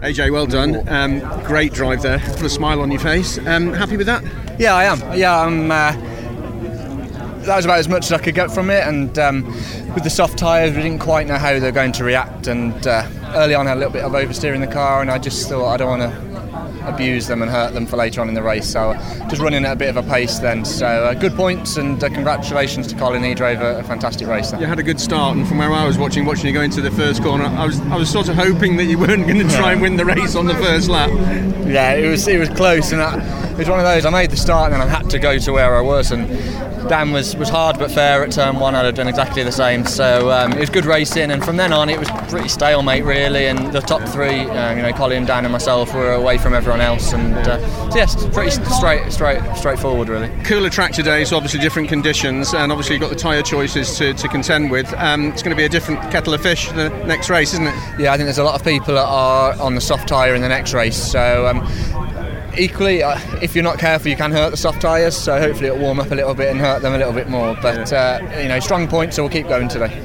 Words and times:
AJ, 0.00 0.30
well 0.32 0.46
done. 0.46 0.88
Um, 0.88 1.18
great 1.42 1.72
drive 1.72 2.02
there. 2.02 2.20
Put 2.20 2.42
a 2.42 2.48
smile 2.48 2.80
on 2.80 2.90
your 2.92 3.00
face. 3.00 3.36
Um, 3.38 3.72
happy 3.72 3.96
with 3.96 4.06
that? 4.06 4.22
Yeah, 4.58 4.74
I 4.74 4.84
am. 4.84 5.00
Yeah, 5.18 5.40
I'm. 5.40 5.70
Uh, 5.72 5.92
that 7.42 7.56
was 7.56 7.64
about 7.64 7.78
as 7.78 7.88
much 7.88 8.04
as 8.04 8.12
I 8.12 8.18
could 8.18 8.36
get 8.36 8.52
from 8.52 8.70
it, 8.70 8.86
and 8.86 9.18
um, 9.18 9.44
with 9.94 10.04
the 10.04 10.10
soft 10.10 10.38
tyres, 10.38 10.76
we 10.76 10.82
didn't 10.82 11.00
quite 11.00 11.26
know 11.26 11.36
how 11.36 11.58
they're 11.58 11.72
going 11.72 11.90
to 11.92 12.04
react. 12.04 12.46
And 12.46 12.86
uh, 12.86 13.08
early 13.34 13.56
on, 13.56 13.66
I 13.66 13.70
had 13.70 13.78
a 13.78 13.80
little 13.80 13.92
bit 13.92 14.04
of 14.04 14.12
oversteering 14.12 14.60
the 14.60 14.72
car, 14.72 15.00
and 15.00 15.10
I 15.10 15.18
just 15.18 15.48
thought 15.48 15.66
I 15.66 15.76
don't 15.78 15.98
want 15.98 16.02
to 16.02 16.57
abuse 16.88 17.26
them 17.26 17.42
and 17.42 17.50
hurt 17.50 17.74
them 17.74 17.86
for 17.86 17.96
later 17.96 18.20
on 18.20 18.28
in 18.28 18.34
the 18.34 18.42
race. 18.42 18.68
So 18.68 18.94
just 19.28 19.40
running 19.40 19.64
at 19.64 19.72
a 19.72 19.76
bit 19.76 19.88
of 19.88 19.96
a 19.96 20.08
pace 20.08 20.38
then. 20.38 20.64
So 20.64 20.86
uh, 20.86 21.14
good 21.14 21.34
points 21.34 21.76
and 21.76 22.02
uh, 22.02 22.08
congratulations 22.08 22.86
to 22.88 22.96
Colin. 22.96 23.22
He 23.22 23.34
drove 23.34 23.60
a, 23.60 23.78
a 23.78 23.82
fantastic 23.82 24.26
race. 24.28 24.50
There. 24.50 24.60
You 24.60 24.66
had 24.66 24.78
a 24.78 24.82
good 24.82 25.00
start, 25.00 25.36
and 25.36 25.46
from 25.46 25.58
where 25.58 25.72
I 25.72 25.86
was 25.86 25.98
watching, 25.98 26.24
watching 26.24 26.46
you 26.46 26.52
go 26.52 26.62
into 26.62 26.80
the 26.80 26.90
first 26.90 27.22
corner, 27.22 27.44
I 27.44 27.66
was 27.66 27.80
I 27.80 27.96
was 27.96 28.10
sort 28.10 28.28
of 28.28 28.34
hoping 28.36 28.76
that 28.76 28.84
you 28.84 28.98
weren't 28.98 29.26
going 29.26 29.46
to 29.46 29.56
try 29.56 29.72
and 29.72 29.80
win 29.80 29.96
the 29.96 30.04
race 30.04 30.34
on 30.34 30.46
the 30.46 30.54
first 30.54 30.88
lap. 30.88 31.10
Yeah, 31.66 31.94
it 31.94 32.08
was 32.08 32.26
it 32.26 32.38
was 32.38 32.48
close, 32.50 32.92
and 32.92 33.02
I, 33.02 33.16
it 33.52 33.58
was 33.58 33.68
one 33.68 33.78
of 33.78 33.84
those. 33.84 34.04
I 34.04 34.10
made 34.10 34.30
the 34.30 34.36
start, 34.36 34.72
and 34.72 34.80
then 34.80 34.88
I 34.88 34.90
had 34.90 35.10
to 35.10 35.18
go 35.18 35.38
to 35.38 35.52
where 35.52 35.76
I 35.76 35.80
was, 35.80 36.12
and 36.12 36.28
Dan 36.88 37.12
was, 37.12 37.36
was 37.36 37.50
hard 37.50 37.78
but 37.78 37.90
fair 37.90 38.24
at 38.24 38.32
turn 38.32 38.58
one. 38.58 38.74
I'd 38.74 38.86
have 38.86 38.94
done 38.94 39.08
exactly 39.08 39.42
the 39.42 39.52
same. 39.52 39.84
So 39.84 40.30
um, 40.30 40.52
it 40.52 40.60
was 40.60 40.70
good 40.70 40.86
racing, 40.86 41.30
and 41.30 41.44
from 41.44 41.56
then 41.56 41.72
on 41.72 41.90
it 41.90 41.98
was 41.98 42.08
pretty 42.28 42.48
stalemate 42.48 43.04
really. 43.04 43.46
And 43.46 43.72
the 43.72 43.80
top 43.80 44.02
three, 44.08 44.40
uh, 44.40 44.74
you 44.74 44.82
know, 44.82 44.92
Colin, 44.92 45.26
Dan, 45.26 45.44
and 45.44 45.52
myself 45.52 45.92
were 45.94 46.12
away 46.12 46.38
from 46.38 46.54
everyone 46.78 46.98
else. 46.98 47.12
And 47.12 47.34
uh, 47.36 47.90
so 47.90 47.96
yes, 47.96 48.14
pretty 48.34 48.50
straight, 48.50 49.10
straight, 49.12 49.56
straightforward 49.56 50.08
really. 50.08 50.28
Cooler 50.44 50.70
track 50.70 50.92
today, 50.92 51.24
so 51.24 51.36
obviously 51.36 51.60
different 51.60 51.88
conditions, 51.88 52.54
and 52.54 52.70
obviously 52.72 52.94
you've 52.94 53.02
got 53.02 53.10
the 53.10 53.16
tyre 53.16 53.42
choices 53.42 53.96
to, 53.98 54.14
to 54.14 54.28
contend 54.28 54.70
with. 54.70 54.92
Um, 54.94 55.26
it's 55.26 55.42
going 55.42 55.54
to 55.54 55.56
be 55.56 55.64
a 55.64 55.68
different 55.68 56.00
kettle 56.10 56.34
of 56.34 56.40
fish 56.40 56.68
the 56.70 56.90
next 57.06 57.30
race, 57.30 57.52
isn't 57.54 57.66
it? 57.66 57.74
Yeah, 57.98 58.12
I 58.12 58.16
think 58.16 58.26
there's 58.26 58.38
a 58.38 58.44
lot 58.44 58.54
of 58.54 58.64
people 58.64 58.94
that 58.94 59.06
are 59.06 59.58
on 59.60 59.74
the 59.74 59.80
soft 59.80 60.08
tyre 60.08 60.34
in 60.34 60.42
the 60.42 60.48
next 60.48 60.74
race. 60.74 60.96
So. 60.96 61.46
Um, 61.46 61.66
equally, 62.56 63.04
uh, 63.04 63.16
if 63.40 63.54
you're 63.54 63.62
not 63.62 63.78
careful, 63.78 64.08
you 64.08 64.16
can 64.16 64.32
hurt 64.32 64.50
the 64.50 64.56
soft 64.56 64.80
tyres. 64.80 65.16
So 65.16 65.38
hopefully 65.38 65.68
it'll 65.68 65.78
warm 65.78 66.00
up 66.00 66.10
a 66.10 66.14
little 66.14 66.34
bit 66.34 66.50
and 66.50 66.58
hurt 66.58 66.82
them 66.82 66.92
a 66.92 66.98
little 66.98 67.12
bit 67.12 67.28
more. 67.28 67.56
But 67.62 67.92
uh, 67.92 68.18
you 68.42 68.48
know, 68.48 68.58
strong 68.58 68.88
points, 68.88 69.14
so 69.14 69.22
we'll 69.22 69.30
keep 69.30 69.46
going 69.46 69.68
today. 69.68 70.04